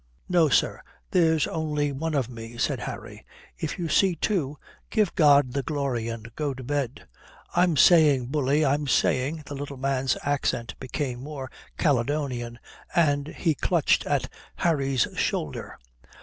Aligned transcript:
"No, 0.27 0.49
sir, 0.49 0.81
there's 1.11 1.45
only 1.45 1.91
one 1.91 2.15
of 2.15 2.27
me," 2.27 2.57
said 2.57 2.79
Harry. 2.79 3.23
"If 3.59 3.77
you 3.77 3.87
see 3.87 4.15
two, 4.15 4.57
give 4.89 5.13
God 5.13 5.53
the 5.53 5.61
glory 5.61 6.07
and 6.07 6.33
go 6.35 6.55
to 6.55 6.63
bed." 6.63 7.07
"I'm 7.55 7.77
saying, 7.77 8.29
bully, 8.29 8.65
I'm 8.65 8.87
saying," 8.87 9.43
the 9.45 9.53
little 9.53 9.77
man's 9.77 10.17
accent 10.23 10.73
became 10.79 11.21
more 11.21 11.51
Caledonian 11.77 12.57
and 12.95 13.27
he 13.27 13.53
clutched 13.53 14.03
at 14.07 14.27
Harry's 14.55 15.05
shoulder. 15.15 15.77